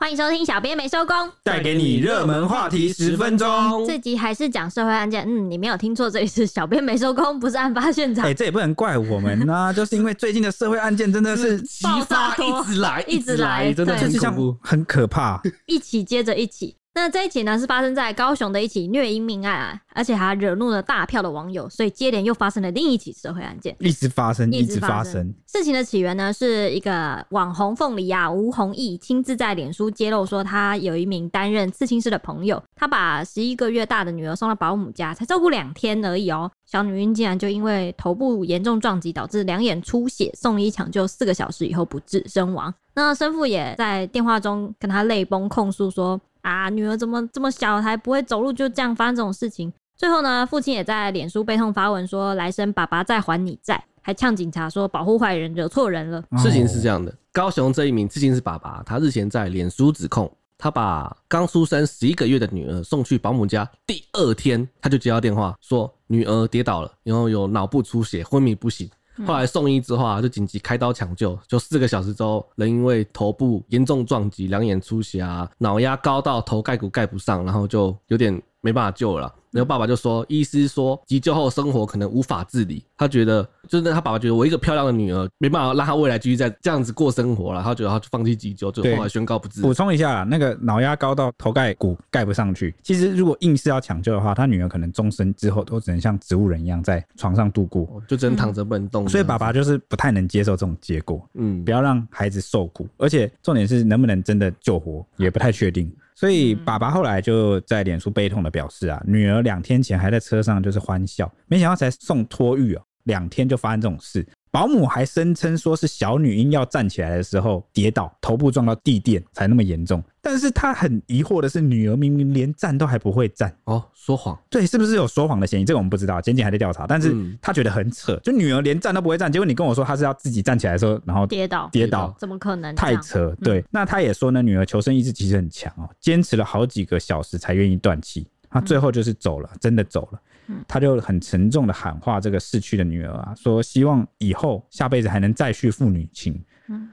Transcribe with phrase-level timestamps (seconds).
[0.00, 3.84] 欢迎收听，小编没收工，带给你热门话题十分钟。
[3.86, 8.24] 这集还是讲社会案件，嗯，你没有听错，这里是小编没收工，不是案发现场。
[8.24, 16.79] 哎、欸，这也不能怪我们呐、啊， 就是因为最近的社会案件真的是激发一直来，一直来，真的很恐怖，很可怕，一起接着一起。
[16.92, 25.32] 那这一起呢，是发生在高雄的一起虐婴命案啊，而且还惹怒了大票的网友，所以接连又发生了另一起社会案件，一直发生，一直发生。
[25.46, 42.74] 事情的起源呢，是一个网红凤梨啊，吴弘毅亲自在脸书揭露说，他有一名担任刺青师的朋友，他把十一个月大的女儿送到保姆家，才照顾两天而已哦，小女婴竟然就因为头部严重撞击导致两眼出血，送医抢救四个小时以后不治身亡。
[42.94, 46.20] 那生父也在电话中跟他泪崩控诉说。
[46.42, 49.72] 啊，女儿怎么这么小还不会走路，就这样发生这种事情？
[49.96, 68.88] 最后呢，父亲也在脸书悲痛发文说：“来生爸爸再还你债。”还呛警察说：“保护坏人，惹错人了。”事情是这样的，高雄这一名至今是爸爸，他日前在脸书指控，他把刚出生十一个月的女儿送去保姆家，第二天他就接到电话说女儿跌倒了，然后有脑部出血，昏迷不醒。
[69.26, 79.32] 后来送医之后啊，就紧急开刀抢救，就四个小时之后，人因为头部严重撞击，两眼出血啊，脑压高到头盖骨盖不上，然后就有点没办法救了。
[79.52, 89.60] 然后爸爸就说，医师说急救后生活可能无法自理，他觉得就是他爸爸觉得我一个漂亮的女儿没办法让她未来继续在这样子过生活了，他觉得他就放弃急救，就后来宣告不治。
[89.60, 99.08] 补充一下，那个脑压高到头盖骨盖不上去，其实如果硬是要抢救的话，他女儿可能终身之后都只能像植物人一样在床上度过，就只能躺着不能动。
[99.08, 105.92] 所以爸爸就是不太能接受这种结果，嗯，不要让孩子受苦，而且重点是能不能真的救活也不太确定。
[106.20, 114.28] 所以爸爸后来就在脸书悲痛的表示啊，女儿两天前还在车上就是欢笑，没想到才送托育哦，两天就发生这种事。
[114.52, 120.02] 保姆还声称说是小女婴要站起来的时候跌倒，头部撞到地垫才那么严重。
[120.20, 124.38] 但是他很疑惑的是，女儿明明连站都还不会站哦，说谎。
[124.50, 125.64] 对，是不是有说谎的嫌疑？
[125.64, 126.86] 这个我们不知道，检警还在调查。
[126.86, 132.74] 但是他觉得很扯，就女儿连站都不会站，结果你跟我说她是要自己站起来的时候，然后跌倒，跌倒，怎么可能？
[132.74, 133.34] 太扯。
[133.42, 138.26] 对，那他也说呢，女儿求生意志其实很强哦，坚持了好几个小时才愿意断气。
[138.50, 140.20] 他最后就是走了，真的走了。
[140.66, 146.38] 他就很沉重的喊话这个逝去的女儿啊，说希望以后下辈子还能再续父女情。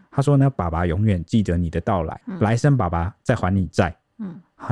[0.09, 3.95] 他说呢，爸爸永远记得你的到来，来生爸爸再还你债。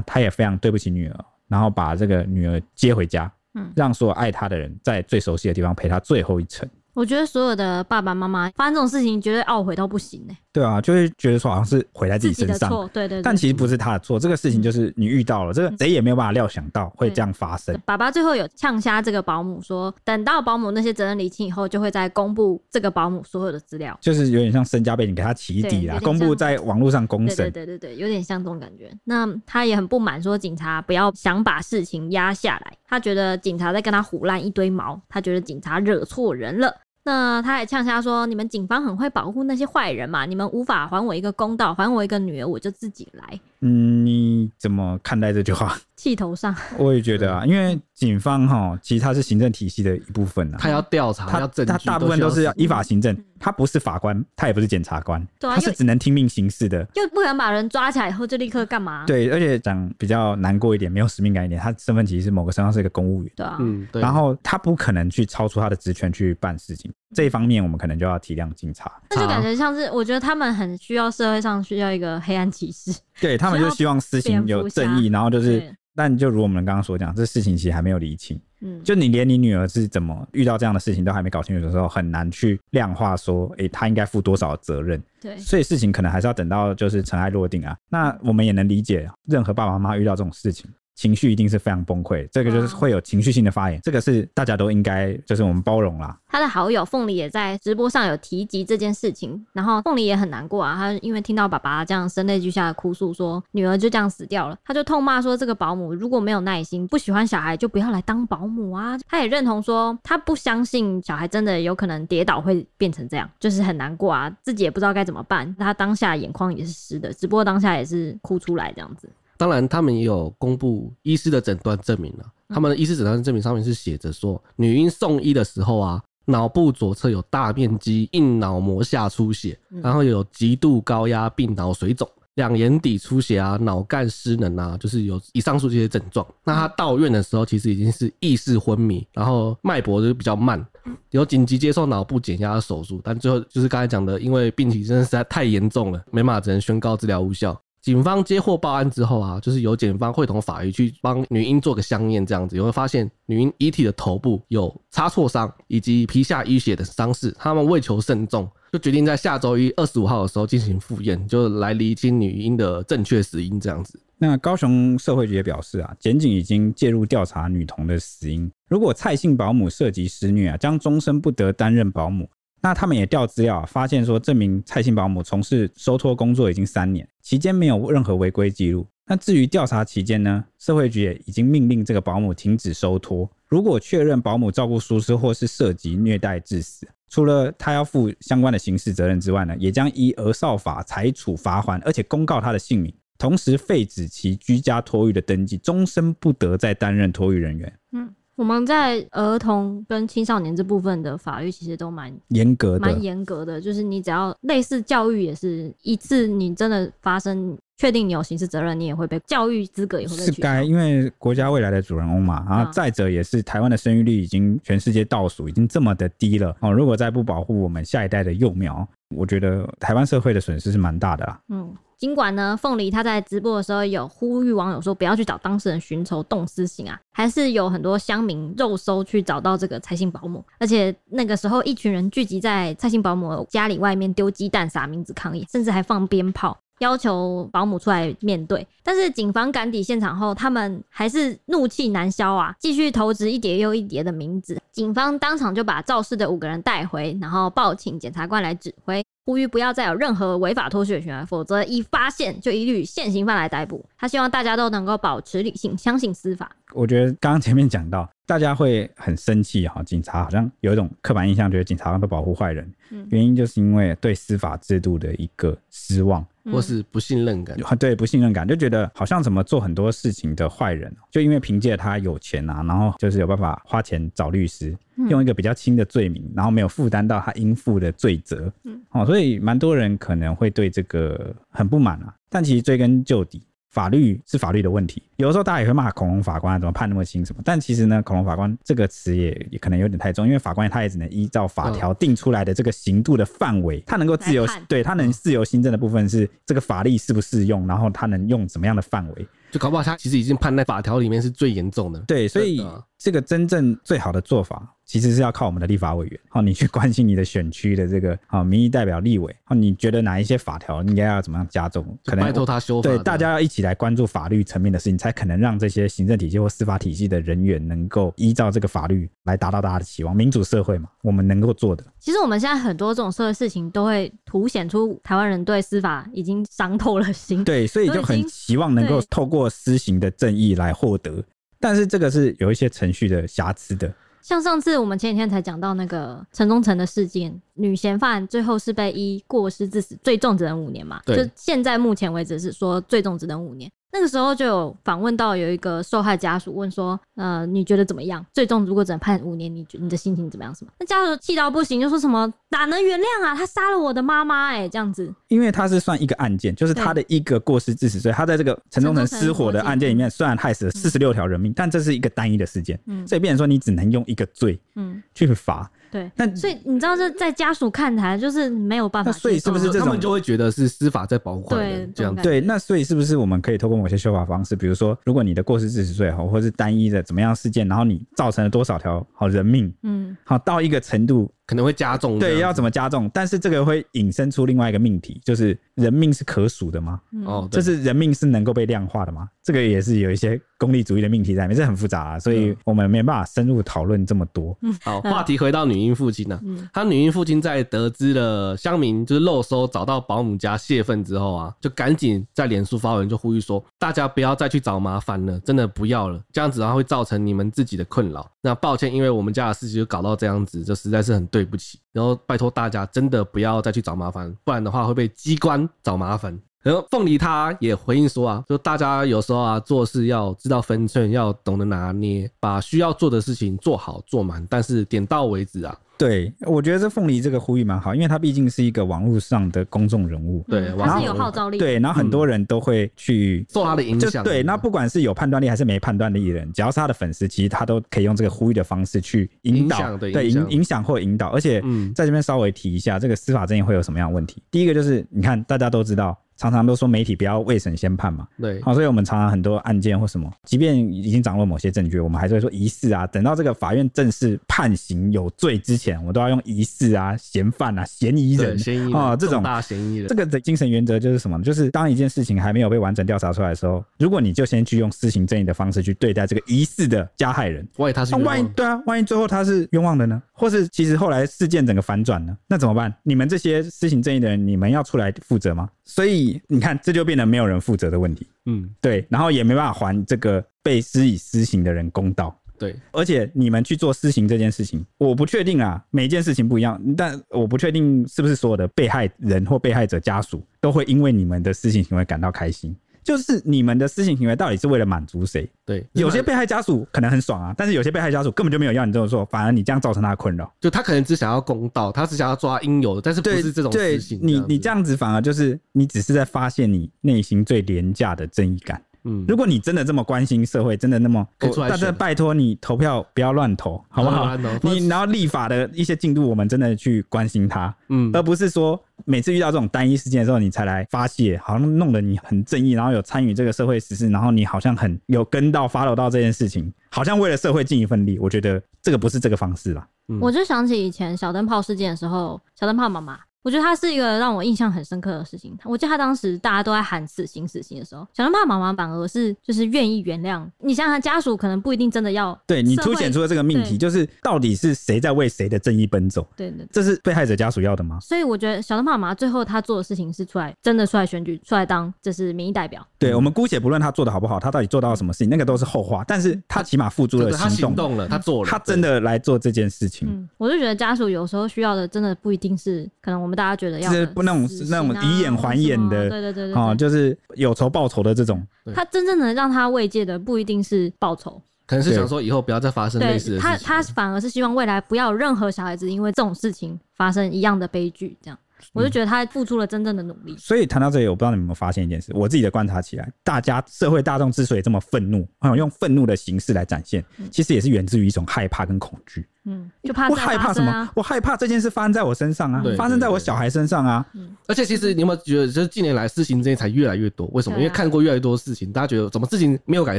[0.05, 3.31] 他也非常对不起女儿，然后把这个女儿接回家，
[3.75, 6.67] 让所有爱他的人在最熟悉的地方陪他最后一程。
[6.93, 10.37] 我觉得所有的爸爸妈妈发生这种事情，绝对懊悔到不行哎。
[10.55, 13.21] 对啊，就会觉得说好像是毁在自己身上，对，对对。
[13.21, 17.77] 但其实不是他的错，这个事情就是你遇到了，这个谁也没有办法料想到会这样发生。
[17.83, 27.35] 爸爸最后有呛瞎这个保姆说，等到保姆那些责任厘清以后，就会再公布这个保姆所有的资料，就是有点像身家背景给他起底啦，公布在网络上公审。
[27.35, 28.89] 对对对对，有点像这种感觉。
[29.03, 36.73] 那他也很不满，说警察不要想把事情压下来，他觉得警察在跟他胡乱一堆毛，他觉得警察惹错人了。
[37.05, 40.25] 那他还呛下说：“你们警方很会保护那些坏人嘛？
[40.25, 45.77] 你们无法还我一个公道，还我一个女儿，我就自己来。”嗯，你怎么看待这句话？
[45.95, 59.05] 气头上，我也觉得啊，因为警方哈，其实他是行政体系的一部分啊，他要调查，他要证他大部分都是要依法行政，他不是法官，他也不是检察官，他是只能听命行事的，又不可能把人抓起来以后就立刻干嘛？
[59.07, 68.91] 对，而且讲比较难过一点，没有使命感一点，他身份其实是某个身上是一个公务员，对啊，嗯，对，然后他不可能去超出他的职权去办事情，这一方面我们可能就要体谅警察。
[69.09, 72.93] 那就感觉像是，我觉得他们很需要社会上需要一个黑暗骑士。
[73.19, 78.39] 对，他们就希望私刑有正义，然后就是，但就如我们刚刚所讲，这事情其实还没有理清。
[78.61, 85.01] 嗯，就你连你女儿是怎么遇到这样的事情都还没搞清楚的时候，很难去量化说，哎、欸，她应该负多少责任。
[85.21, 87.75] 对，所以事情可能还是要等到就是尘埃落定啊。
[87.89, 90.69] 那我们也能理解，任何爸爸妈妈遇到这种事情。
[90.95, 96.17] 情绪一定是非常崩溃，这个就是会有情绪性的发言，这个是大家都应该就是我们包容啦。
[96.27, 108.97] 他的好友凤梨也在直播上有提及这件事情，然后凤梨也很难过啊，他因为听到爸爸这样声泪俱下的哭诉，说女儿就这样死掉了，他就痛骂说这个保姆如果没有耐心，不喜欢小孩就不要来当保姆啊。
[109.07, 119.09] 他也认同说他不相信小孩真的有可能跌倒会变成这样，就是很难过啊，自己也不知道该怎么办，他当下眼眶也是湿的，直播当下也是哭出来这样子。
[119.37, 122.25] 当然，他们也有公布医师的诊断证明了。
[122.49, 136.25] 他们的医师诊断证明上面是写着说，女婴送医的时候啊，脑部左侧有大面积硬脑膜下出血，然后有极度高压病脑水肿，两眼底出血啊，脑干失能啊，就是有以上述这些症状。
[136.43, 140.63] 那他到院的时候，其实已经是意识昏迷，然后脉搏就比较慢，
[141.09, 147.59] 有紧急接受脑部减压手术，但最后就是刚才讲的，因为病情真的实在太严重了，没办法，只能宣告治疗无效。
[147.85, 157.31] 警方接获报案之后啊，就是由检方会同法医去帮女婴做个相验，这样子，有会发现女婴遗体的头部有擦挫伤以及皮下淤血的伤势。
[157.37, 164.01] 他们为求慎重，就决定在下周一二十五号的时候进行复验，就来厘清女婴的正确死因，这样子。
[164.17, 168.51] 那高雄社会局也表示啊，检警已经介入调查女童的死因。
[168.67, 172.27] 如果蔡姓保姆涉及施虐啊，将终身不得担任保姆。
[172.65, 178.87] 那他们也调资料，发现说，这名蔡姓保姆从事收托工作已经三年，期间没有任何违规记录。
[179.05, 183.29] 那至于调查期间呢，社会局也已经命令这个保姆停止收托。
[183.45, 197.79] 如果确认保姆照顾疏失或是涉及虐待致死，除了他要负相关的刑事责任之外呢，也将依儿少法裁处罚锾，而且公告他的姓名，同时废止其居家托育的登记，终身不得再担任托育人员。
[197.91, 198.11] 嗯。
[198.35, 203.61] 我们在儿童跟青少年这部分的法律其实都蛮严格的，蛮严格的。
[203.61, 210.23] 就是你只要类似教育，也是一次你真的发生确定你有刑事责任，你也会被教育资格也会被。
[210.23, 212.45] 是该，因为国家未来的主人翁嘛。
[212.49, 216.71] 然后再者也是台湾的生育率已经全世界倒数，已经这么的低了哦。
[216.71, 218.85] 如果再不保护我们下一代的幼苗，
[219.15, 221.39] 我觉得台湾社会的损失是蛮大的啦。
[221.47, 221.73] 嗯。
[221.97, 238.67] 尽管呢，凤梨他在直播的时候有呼吁网友说不要去找当事人寻仇动私刑啊，还是有很多乡民肉搜去找到这个蔡姓保姆，而且那个时候一群人聚集在蔡姓保姆家里外面丢鸡蛋、撒名字抗议，甚至还放鞭炮，要求保姆出来面对。
[238.83, 244.61] 但是警方赶抵现场后，他们还是怒气难消啊，继续投掷一叠又一叠的名字。
[244.71, 249.03] 警方当场就把肇事的五个人带回，然后报请检察官来指挥。
[249.25, 253.83] 呼吁不要再有任何违法脱序的行为，否则一发现就一律现行犯来逮捕。
[253.97, 256.51] 他希望大家都能够保持理性，相信司法。
[256.73, 262.71] 我觉得刚刚前面讲到，大家会很生气哈，警察好像有一种刻板印象，觉得警察会保护坏人。
[262.91, 266.23] 嗯，原因就是因为对司法制度的一个失望。
[266.51, 274.77] 或是不信任感，对，不信任感，就觉得好像怎么做很多事情的坏人，就因为凭借他有钱啊，然后就是有办法花钱找律师，
[275.09, 282.15] 用一个比较轻的罪名，然后没有负担到他应负的罪责，嗯，哦，所以蛮多人可能会对这个很不满啊。
[282.29, 283.43] 但其实追根究底。
[283.71, 299.27] 法律是法律的问题，有的时候大家也会骂恐龙法官怎么判那么轻什么，但其实呢，恐龙法官这个词也也可能有点太重，因为法官他也只能依照法条定出来的这个刑度的范围，他能够自由，对，他能自由新政的部分是这个法律适不适用，然后他能用什么样的范围。
[299.51, 301.99] 就搞不好他其实已经判在法条里面是最严重的。
[302.07, 302.65] 对，所以
[303.05, 306.19] 这个真正最好的做法，其实是要靠我们的立法委员。
[306.27, 309.35] 好，你去关心你的选区的这个啊民意代表立委。
[309.43, 311.85] 好，你觉得哪一些法条应该要怎么样加重？
[312.03, 312.89] 可能拜托他修法。
[312.89, 320.15] 对，大家要一起来关注法律层面的事情，才可能让这些行政体系或司法体系的人员能够依照这个法律来达到大家的期望。
[320.15, 321.85] 民主社会嘛，我们能够做的。
[321.99, 327.43] 其实我们现在很多这种社会事情，都会凸显出台湾人对司法已经伤透了心。
[327.43, 331.23] 对，所以就很希望能够透过施行的正义来获得，
[331.59, 333.93] 但是这个是有一些程序的瑕疵的。
[334.21, 340.99] 像上次我们前几天才讲到那个陈忠诚的事件，女嫌犯最后是被依过失致死，最重只能五年嘛？
[341.05, 343.71] 对，就现在目前为止是说最重只能五年。
[343.95, 348.23] 那个时候就有访问到有一个受害家属问说：“呃，你觉得怎么样？
[348.33, 350.53] 最终如果只能判五年，你觉你的心情怎么样？
[350.53, 353.33] 什么？”那家属气到不行，就说什么：“哪能原谅啊？
[353.33, 355.09] 他杀了我的妈妈！”哎，这样子。
[355.29, 358.11] 因为他是算一个案件，就是他的一个过失致死罪。
[358.11, 365.71] 他在这个城中城失火的案件里面，虽然害死了四十六条人命，嗯，但这是一个单一的事件，嗯，所以变成说你只能用一个罪，嗯，去罚。
[365.91, 369.11] 对，那所以你知道，这在家属看台就是没有办法。
[369.11, 372.15] 所以是不是这种他们就会觉得是司法在保护人这样？
[372.15, 381.31] 对，那所以是不是我们可以透过某些修法方式，比如说，如果你的过失致死罪哈，或是单一的怎么样事件，然后你造成了多少条好人命，嗯，好到一个程度。
[381.47, 383.09] 可能会加重，对，要怎么加重？
[383.13, 386.99] 但是这个会引申出另外一个命题，就是人命是可数的吗？
[387.25, 389.29] 哦，就是人命是能够被量化的吗？
[389.43, 394.57] 这个也是有一些功利主义的命题在里面，这很复杂啊，所以我们没办法深入讨论这么多。
[394.63, 396.41] 嗯，好，话题回到女婴父亲呢，
[396.73, 408.27] 他女婴父亲在得知了乡民就是漏搜找到保姆家泄愤之后啊，就赶紧在脸书发文，就呼吁说大家不要再去找麻烦了，真的不要了，这样子的话会造成你们自己的困扰。
[408.41, 411.27] 那抱歉，因为我们家的事情就搞到这样子，就实在是很。
[411.35, 416.39] 对不起，然后拜托大家真的不要再去找麻烦，不然的话会被机关找麻烦。
[416.65, 425.77] 然后凤梨他也回应说啊，就大家有时候啊做事要知道分寸，要懂得拿捏，把需要做的事情做好做满，但是点到为止啊。
[425.95, 441.61] 对，我觉得这凤梨这个呼吁蛮好，因为他毕竟是一个网络上的公众人物，对，他是有号召力，对，然后很多人都会去受他的影响，对，那不管是有判断力还是没判断力的人，只要是他的粉丝，其实他都可以用这个呼吁的方式去引导，对，影影响或引导，而且
[441.95, 444.41] 在这边稍微提一下，这个司法正义会有什么样的问题？
[444.49, 446.17] 第一个就是，你看大家都知道。
[446.37, 453.07] 常常都说媒体不要未审先判嘛，对，好，所以我们常常很多案件或什么，即便已经掌握某些证据，我们还是会说疑似啊。
[453.07, 460.07] 等到这个法院正式判刑有罪之前，我都要用疑似啊、嫌犯啊、嫌疑人、嫌疑人啊这种大嫌疑人。
[460.07, 461.41] 这个的精神原则就是什么？
[461.41, 470.21] 就是当一件事情还没有被完整调查出来的时候，如果你就先去用私刑正义的方式去对待这个疑似的加害人，万一他是那万一对啊，万一最后他是冤枉的呢？
[470.33, 472.35] 或是其实后来事件整个反转呢？
[472.47, 472.93] 那怎么办？
[473.03, 475.69] 你们这些私刑正义的人，你们要出来负责吗？
[475.85, 478.27] 所以你看，这就变得没有人负责的问题。
[478.45, 482.37] 嗯，对，然后也没办法还这个被施以私刑的人公道。
[482.57, 492.73] 对，而且你们去做私刑这件事情，我不确定啊，每一件事情不一样，但我不确定是不是所有的被害人或被害者家属都会因为你们的私刑行为感到开心。
[493.05, 495.47] 就是你们的私刑行为到底是为了满足谁？
[495.63, 500.51] 对，有些被害家属可能很爽啊，但是有些被害家属根本就没有要你这么做，反而你这样造成他的困扰。
[500.59, 504.19] 就他可能只想要公道，他只想要抓应有的，但是不是这种私刑。
[504.21, 508.81] 你你这样子反而就是你只是在发泄你内心最廉价的正义感。
[509.05, 511.25] 嗯，如果你真的这么关心社会，真的那么，
[511.69, 514.35] 大家拜托你投票不要乱投，好不好？
[514.63, 528.17] 你然后立法的一些进度，我们真的去关心它，嗯，而不是说每次遇到这种单一事件的时候，你才来发泄，好像弄得你很正义，然后有参与这个社会实事，然后你好像很有跟到 follow 到这件事情，好像为了社会尽一份力。
[528.17, 529.87] 我觉得这个不是这个方式啦。
[530.19, 533.19] 我就想起以前小灯泡事件的时候，小灯泡妈妈。
[533.45, 535.55] 我觉得他是一个让我印象很深刻的事情。
[535.65, 540.43] 我记得他当时大家都在喊死刑死刑的时候，小灯泡妈妈反而是就是愿意原谅。
[540.57, 542.35] 你想想，家属可能不一定真的要。
[542.47, 546.27] 对，你凸显出了这个命题，就是到底是谁在为谁的正义奔走？
[546.35, 547.99] 对的，这是被害者家属要的吗？
[548.01, 552.83] 所以我觉得小灯泡妈妈最后他做的事情是出来真的出来选举，出来当就是民意代表。
[552.97, 556.03] 对，我们姑且不论他做的好不好，他到底做到了什么事情，那个都是后话。
[556.07, 560.07] 但是他起码付诸了行动，他行动了，他做了，他真的来做这件事情。
[560.09, 564.05] 嗯，我就觉得家属有时候需要的，真的不一定是可能我们大家觉得要是。
[564.07, 568.41] 不那种是那种以眼还眼的，对对对对，哦，就是有仇报仇的这种。
[568.73, 573.41] 他真正能让他慰藉的，不一定是报仇，可能是想说以后不要再发生类似的事情。
[573.41, 578.39] 他他反而是希望未来不要有任何小孩子因为这种事情发生一样的悲剧，这样。
[578.73, 580.35] 我就觉得他付出了真正的努力。
[580.37, 589.27] 所以谈到这里，我不知道你们有没有发现一件事，我自己的观察起来，大家社会大众之所以这么愤怒，用愤怒的形式来展现，其实也是源自于一种害怕跟恐惧。
[589.45, 590.89] 嗯，就怕我害怕什么？
[590.95, 594.05] 我害怕这件事发生在我身上啊，发生在我小孩身上啊。
[594.13, 597.27] 嗯，而且其实你有没有觉得，就是近年来事情这些才越来越多？
[597.33, 597.57] 为什么？
[597.57, 599.97] 因为看过越来越多事情，大家觉得怎么事情没有改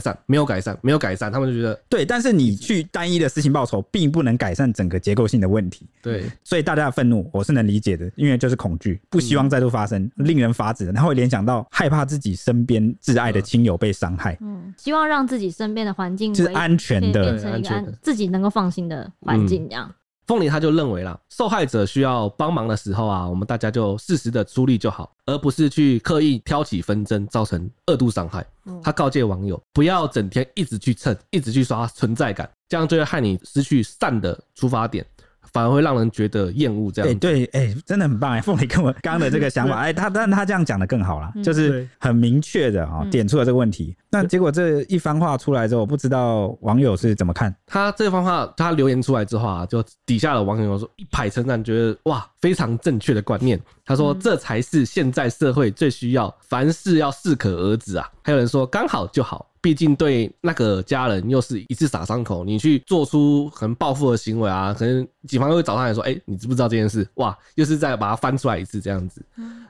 [0.00, 2.04] 善，没有改善，没有改善，他们就觉得对。
[2.04, 5.86] 但是你去单一的事情报仇，并不能改善整个结构性的问题。
[6.02, 14.36] 对，所以大家的愤怒我是能理解的，因为就是恐惧，不希望再度发生，令人发指的，他会联想到害怕自己身边挚爱的亲友被伤害。
[14.40, 19.92] 嗯，希望让自己身边的环境是安全的，变成一个自己能够放心的环境，这样。
[20.26, 28.44] 凤梨他就认为啦，受害者需要帮忙的时候啊，我们大家就适时的出力就好，而不是去刻意挑起纷争，造成二度伤害。
[28.82, 35.06] 他告诫网友不要整天一直去蹭，一直去刷存在感，这样就会害你失去善的出发点。
[35.52, 37.18] 反而会让人觉得厌恶，这样。
[37.18, 38.40] 对，哎，真的很棒哎！
[38.40, 43.96] 凤梨跟我刚刚的这个想法， 哎，他但他这样讲的更好了，就是很明确的啊，点出了这个问题。
[44.10, 47.54] 那结果这一番话出来之后，我不知道网友是怎么看。
[47.66, 53.60] 他这番话，他留言出来之后啊，就底下的网友说一排称赞，觉得哇，非常正确的观念。
[53.84, 58.08] 他说这才是现在社会最需要，凡事要适可而止啊。
[58.22, 59.46] 还有人说刚好就好。
[59.66, 67.04] 毕竟对那个家人又是一次撒伤口，你去做出很报复的行为啊，可能警方又会找上来说，哎，你知不知道这件事？
[67.14, 69.20] 哇，又是再把它翻出来一次这样子。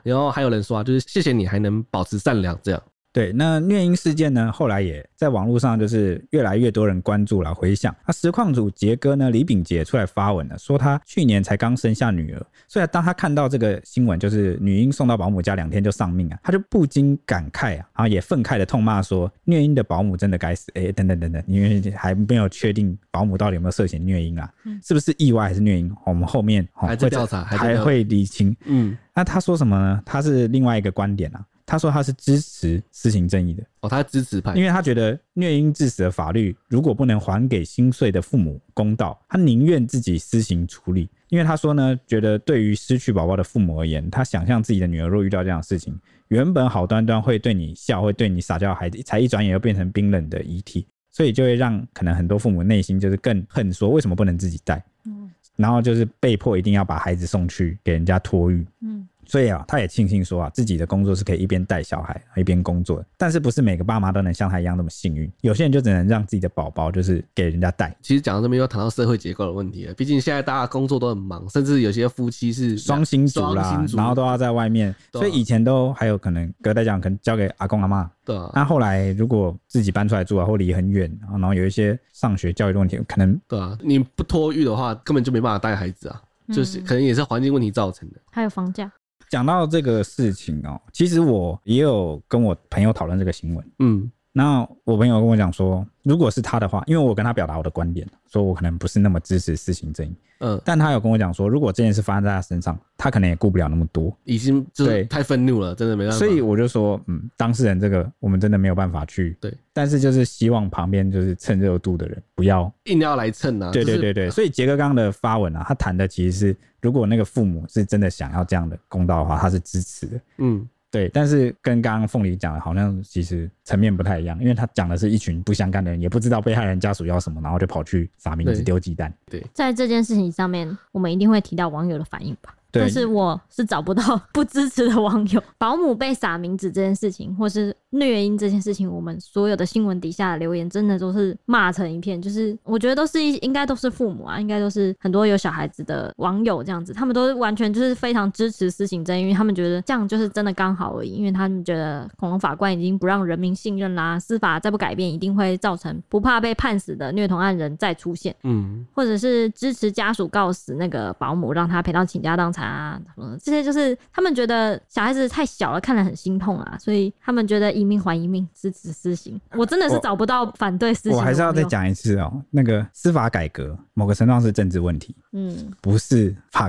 [0.03, 2.79] 然后还有人说啊，就是谢谢你还能保持善良这样。
[3.17, 7.95] 对，那虐婴事件呢，后来也在网络上就是越来越多人关注了回想。
[8.05, 24.47] 那实况主杰哥呢，李炳杰出来发文了，说他去年才刚生下女儿，所以当他看到这个新闻，就是女婴送到保姆家两天就丧命啊，他就不禁感慨啊，然后也愤慨的痛骂说，虐婴的保姆真的该死，哎、欸，等等等等，因为还没有确定保姆到底有没有涉嫌虐婴啊，
[24.83, 25.91] 是不是意外还是虐婴？
[26.05, 28.55] 我们后面还在调查，还会理清。
[28.65, 30.03] 嗯，那他说什么呢？
[30.05, 31.43] 他是另外一个观点啊。
[31.67, 41.09] 他说他是支持施行正义的哦，他支持派，因为他觉得虐婴致死的法律如果不能还给心碎的父母公道，他宁愿自己施行处理。
[41.27, 45.93] 因为他说呢，觉得对于失去宝宝的父母而言，他想象自己的女儿若遇到这样的事情，
[46.29, 54.81] 原本好端端会对你笑、会对你撒娇的孩子，才一转眼又变成冰冷的遗体，所以就会让可能很多父母内心就是更恨，说为什么不能自己带？
[55.03, 58.65] 嗯，然后就是被迫一定要把孩子送去给人家托育。
[58.79, 59.05] 嗯。
[59.27, 63.05] 所以啊，他也庆幸说啊，自己的工作是可以一边带小孩一边工作的。
[63.17, 65.31] 但是不是每个爸妈都能像他一样那么幸运？
[65.41, 67.95] 有些人就只能让自己的宝宝就是给人家带。
[68.01, 69.93] 其实讲到这边又谈到社会结构的问题了。
[69.93, 78.09] 毕竟现在大家工作都很忙，甚至有些夫妻是双薪族啦，然后都要在外面，啊、所以以前都还有可能隔代讲，可能交给阿公阿妈。
[78.23, 78.51] 对啊。
[78.53, 86.21] 那后来如果自己搬出来住啊，或离很远，然后有一些上学教育的问题，可能对啊，你不托育的话，根本就没办法带孩子啊。
[86.53, 88.89] 就是可能也是环境问题造成的，还有房价。
[89.29, 93.71] 讲到这个事情哦，其实我也有跟我朋友讨论这个新闻。
[93.79, 100.15] 嗯，那我朋友跟我讲说，如果是他的话，因为我跟他表达我的观点，说我可能不是那么支持私刑正义。
[100.41, 106.17] 嗯，但他有跟我讲说，如果这件事发生在他身上，他可能也顾不了那么多，已经就是太愤怒了，真的没办法。
[106.19, 113.71] 所以我就说，嗯，当事人这个我们真的没有办法去对，但是就是希望旁边就是蹭热度的人不要硬要来蹭啊。
[113.71, 120.21] 对对对对，所以杰哥刚刚的发文啊，他谈的其实是，如果那个父母是真的想要这样的公道的话，他是支持的。
[120.37, 120.67] 嗯。
[120.97, 129.13] 对，但是跟刚刚凤梨讲的，好像其实层面不太一样，因为他讲的是一群不相干的人，也不知道被害人家属要什么，然后就跑去撒名字、丢鸡蛋。
[129.29, 132.55] 对，在这件事情上面，我们一定会提到网友的反应吧。
[132.69, 135.41] 但是我是找不到 不支持的网友。
[135.57, 142.21] 保姆被撒名字这件事情，或是虐婴这件事情，我们所有的新闻底下的留言，真的都是骂成一片。
[142.21, 151.11] 就是我觉得都是一应该都是父母啊，应该都是很多有小孩子的网友这样子，他们都完全就是非常支持私刑正，因为他们觉得这样就是真的刚好而已。
[151.11, 158.35] 因为他们觉得恐龙法官已经不让人民信任啦，司法再不改变，一定会造成不怕被判死的虐童案人再出现。
[158.43, 162.67] 嗯，或者是支持家属告死那个保姆，让他赔到倾家荡产。
[162.67, 163.01] 啊，
[163.41, 169.39] 这些就是他们觉得小孩子太小了，看了很心痛啊，所以他们觉得一命还一命，支持私刑。
[169.51, 171.17] 我真的是找不到反对私刑。
[171.17, 176.67] 我还是要再讲一次哦，那个司法改革某个程度上是政治问题，嗯，不是法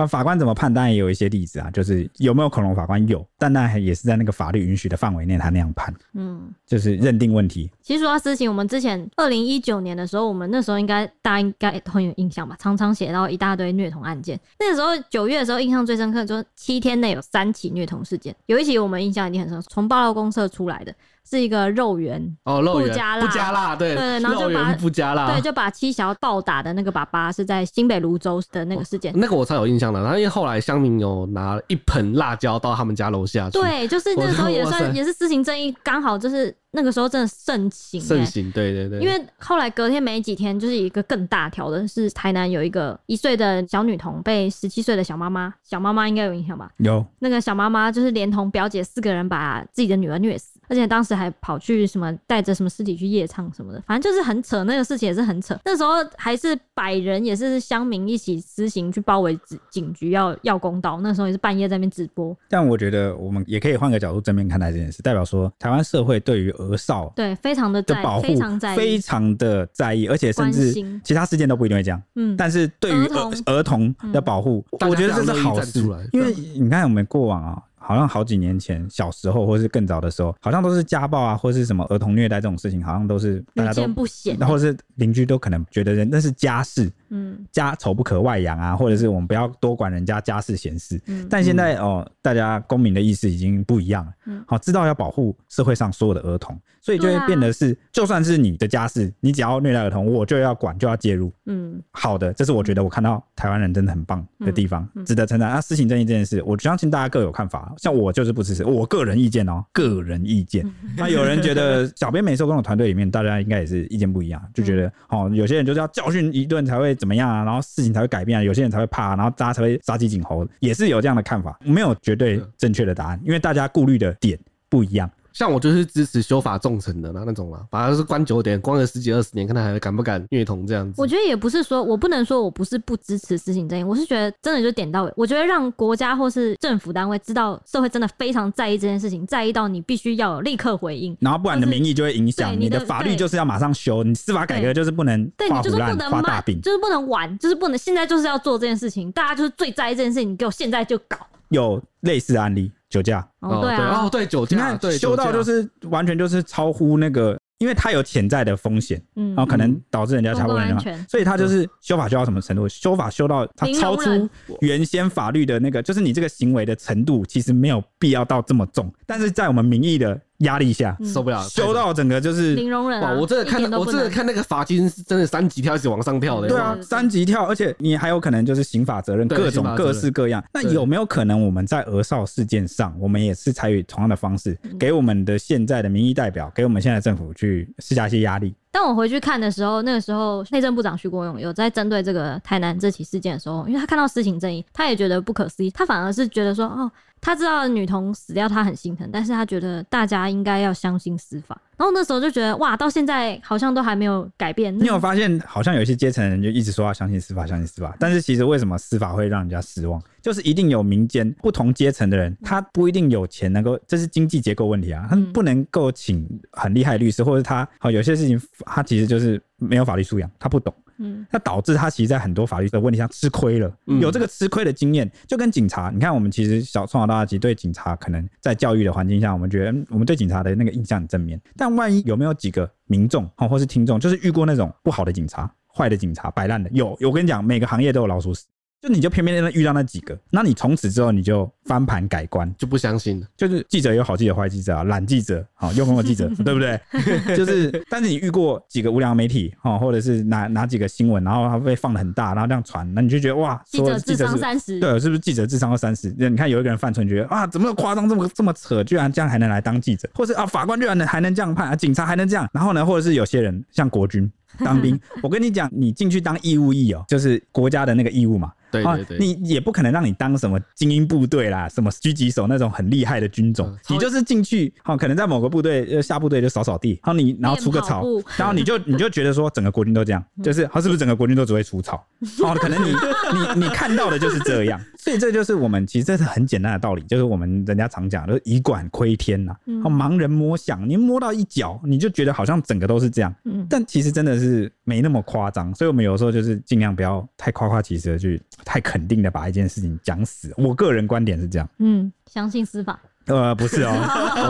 [0.00, 0.08] 官。
[0.08, 0.72] 法官怎么判？
[0.72, 7.70] 当然也有一些例子啊，就是有没有恐龙法官有，但那也是在那个法律允许的范围内，他那样判，嗯，就是认定问题。
[7.82, 14.38] 其实说到私刑，我们之前二零一九年的时候，我们那时候应该大家应该很有印象吧，常常写到一大堆虐童案件。
[14.58, 20.94] 那个时候九月的时候，印象最深刻就是七天内有三起虐童事件，有一起我们印象一定很深，从爆料公社出来的。
[21.28, 30.00] 是一个肉圆哦，肉圆不加辣，不加辣，对对，然后就把不加辣，对，就把七小暴打的那个爸爸是在新北泸州的那个事件，那个我才有印象的。
[30.00, 36.54] 然后因为后来乡民有拿一盆辣椒到他们家楼下去，对，就是那个时候也算也是私刑正义，刚好就是。
[36.72, 39.00] 那个时候真的盛行，盛行，对对对。
[39.00, 46.70] 因为后来隔天没几天，就是一个更大条的，是台南有一个一岁的小女童被十七岁的小妈妈，小妈妈应该有印象吧？
[46.76, 47.04] 有。
[47.18, 54.62] 那个小妈妈就是连同表姐四个人把自己的女儿虐死，而且当时还跑去什么带着什么尸体去夜唱什么的，反正就是很扯。
[54.64, 55.58] 那个事情也是很扯。
[55.64, 59.36] 那时候还是百人，也是乡民一起私行去包围
[59.68, 61.00] 警局要要公道。
[61.02, 62.36] 那时候也是半夜在那边直播。
[62.48, 66.54] 但我觉得我们也可以换个角度正面看待这件事，代表说台湾社会对于。
[66.60, 72.02] 儿少对，非常的在意，非常在意，非常的在意，而且甚至其他事件都不一定会这样。
[72.16, 75.82] 嗯，但是对于儿儿童的保护，我觉得这是好事。
[76.12, 86.88] 因为你看我们过往啊，好像好几年前小时候，或是更早的时候，好像都是家暴啊，或是什么儿童虐待这种事情，好像都是大家都不显，或者是邻居都可能觉得人那是家事。
[87.10, 91.00] 嗯，家丑不可外扬啊，或者是我们不要多管人家家事闲事。
[91.06, 94.12] 嗯，但现在哦，大家公民的意识已经不一样了。
[94.26, 101.32] 嗯，好，知道要保护社会上所有的儿童，所以就会变得是，就算是你的家事，你只要虐待儿童，我就要管，就要介入。
[101.46, 105.50] 嗯，好的，这是我觉得我看到台湾人真的很棒的地方，值得称赞。
[105.50, 107.74] 啊，私刑正义这件事，我相信大家各有看法。
[107.78, 110.64] 像我就是不支持，我个人意见哦，个人意见。
[110.96, 116.96] 那有人觉得小编没收工的团队里面，大家应该也是意见不一样，就觉得哦，有些人就是要教训一顿才会。
[117.00, 117.42] 怎么样啊？
[117.42, 125.10] 然后事情才会改变啊，有些人才会怕，然后大家才会杀鸡儆猴，也是有这样的看法，没有绝对正确的答案，因为大家顾虑的点不一样。
[125.32, 131.00] 像我就是支持修法重惩的那那种啦，反正是关久点，关个十几二十年，看他还敢不敢虐童这样子。
[131.00, 135.12] 我觉得也不是说我不能说我不是不支持私刑正义，我是觉得真的就点到尾。
[135.16, 151.16] 我觉得让国家或是政府单位知道社会真的非常在意这件事情，在意到你必须要有立刻回应，然后不然你的民意就会影响你的法律，就是要马上修，你司法改革就是不能对你就是不能慢，就是不能晚，就是不能现在就是要做这件事情，大家就是最在意这件事情，你给我现在就搞。
[151.50, 152.70] 有类似案例。
[152.90, 153.26] 酒驾。
[153.40, 162.68] 哦，对啊，哦对酒驾，你看修到就是完全就是超乎那个，因为它有潜在的风险，嗯，然后可能导致人家超过人家，所以他就是修法修到什么程度？
[162.68, 164.28] 修法修到它超出
[164.60, 173.00] 原先法律的那个，就是你这个行为的程度，其实没有必要到这么重，但是在我们民意的压力下，受不了， 修到整个就是零容忍！
[173.18, 176.48] 我真的看我真的看那个罚金是真的三级跳，一直往上跳的。
[176.48, 180.42] 对啊，三级跳，而且你还有可能就是刑法责任，各种各式各样。
[180.52, 188.54] 那有没有可能我们在俄少事件上，我们也是采取同样的方式，嗯给我们的现在的民意代表，给我们现在政府去施加一些压力？
[188.72, 201.60] 当我回去看的时候，那个时候内政部长徐国勇有在针对这个台南这起事件的时候，因为他看到私情正义，他也觉得不可思议，他反而是觉得说，哦，他知道女童死掉，他很心疼，但是他觉得大家应该要相信司法。
[201.76, 204.76] 然后那时候就觉得，哇，到现在好像都还没有改变。
[204.78, 210.02] 你有发现，好像有一些阶层的人就一直说要相信司法，相信司法，但是其实为什么司法会让人家失望？
[210.20, 220.74] 就是一定有民间不同阶层的人，他不一定有钱能够，这是经济结构问题啊，他不能够请很厉害的律师，或者他好有些事情他其实就是没有法律素养，他不懂。
[221.02, 231.40] 嗯，那导致他其实，在很多法律的问题上吃亏了，有这个吃亏的经验，就跟警察，你看，我们其实小从小到大，其实对警察可能在教育的环境下，我们觉得我们对警察的那个印象很正面。
[231.56, 238.44] 但万一有没有几个民众或是听众，就是遇过那种不好的警察、坏的警察、摆烂的，有，我跟你讲，每个行业都有老鼠屎。
[238.80, 243.26] 就你就偏偏遇到那几个，那你从此之后你就翻盘改观，就不相信了。
[243.36, 246.80] 就是记者有好记者、坏记者啊，懒记者好用功的记者， 对不对？
[247.36, 256.14] 就是，但是你遇过几个无良媒体哦，或者是哪哪几个新闻，然后它被放的很大，然后这样传，那你就觉得哇，记者智商三十，对，是不是记者智商要三十？
[256.16, 264.30] 你看有一个人犯错，你觉得啊，怎么夸张这么这么扯，居然这样还能来当记者，或是啊，法官居然能还能这样判啊，警察还能这样，然后呢，或者是有些人像国军
[264.64, 268.50] 当兵，我跟你讲，你进去当义务役哦，就是国家的那个义务嘛。
[268.70, 278.04] 对对对，你也不可能让你当什么精英部队啦，什么狙击手那种很厉害的军种，你就是进去，好，可能在某个部队呃下部队就扫扫地，然后你然后除个草，
[278.36, 282.04] 然后你就你就觉得说整个国军都这样，就是他是不是整个国军都只会除草？
[282.42, 293.34] 哦，可能你你你看到的就是这样， 所以这就是我们其实这是很简单的道理，就是我们人家常讲的以管窥天呐，盲人摸象，你摸到一角你就觉得好像整个都是这样，
[293.68, 298.40] 但其实真的是没那么夸张，所以我们有时候就是尽量不要太夸夸其词的去。
[298.64, 301.68] 太肯定的把一件事情讲死，我个人观点是这样。
[301.78, 303.00] 嗯，相信司法。
[303.30, 303.92] 呃，不是哦，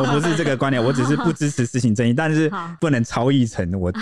[0.03, 3.93] 我不是这个观点，我只是不支持私刑正义，但是不能超译成我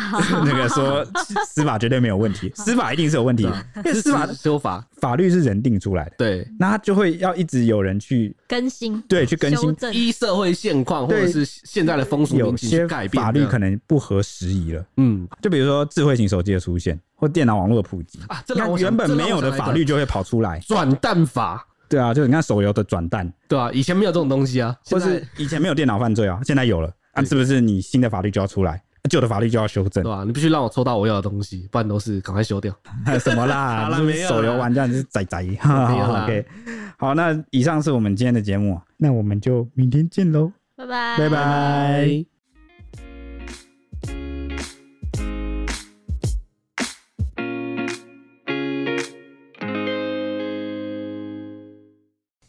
[0.45, 1.05] 那个说
[1.47, 3.43] 司法绝对没有问题，司法一定是有问题，
[3.77, 21.64] 因为司法修法法律是人定出来的，对，那他就会要一直有人去更新，对，去更新，依社会现况或者是现在的风俗有些改变，法律可能不合时宜了，嗯，就比如说智慧型手机的出现或电脑网络的普及啊，这原本没有的法律就会跑出来，转蛋法。
[21.88, 30.03] 对啊，就你看手游的转蛋，对啊，以前没有这种东西啊，或是以前没有电脑犯罪啊，现在有了，啊，是不是你新的法律就要出来，旧的法律就要修正？
[30.03, 32.74] 对啊，你必须让我抽到我要的东西，不然都是赶快修掉。
[33.18, 33.85] 什么啦？
[33.87, 35.42] 好了，没有手游玩家你是仔仔。
[35.42, 36.46] 没有 OK，
[36.98, 42.38] 好，那以上是我们今天的节目，那我们就明天见喽，拜拜，拜拜。